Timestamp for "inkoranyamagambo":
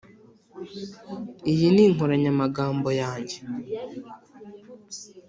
1.87-2.89